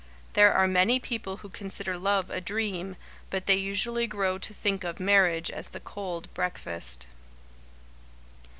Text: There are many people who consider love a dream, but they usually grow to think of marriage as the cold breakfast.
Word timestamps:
There 0.33 0.51
are 0.51 0.67
many 0.67 0.99
people 0.99 1.37
who 1.37 1.49
consider 1.49 1.95
love 1.95 2.31
a 2.31 2.41
dream, 2.41 2.95
but 3.29 3.45
they 3.45 3.57
usually 3.57 4.07
grow 4.07 4.39
to 4.39 4.51
think 4.51 4.83
of 4.83 4.99
marriage 4.99 5.51
as 5.51 5.67
the 5.67 5.79
cold 5.79 6.27
breakfast. 6.33 7.05